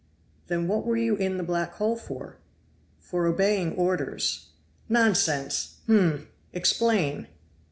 [0.47, 2.37] "Then what were you in the black hole for?"
[2.99, 4.49] "For obeying orders."
[4.89, 5.75] "Nonsense!
[5.85, 6.27] hum!
[6.53, 7.27] Explain."